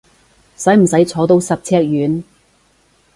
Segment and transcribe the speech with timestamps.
[0.57, 2.23] 使唔使坐到十尺遠？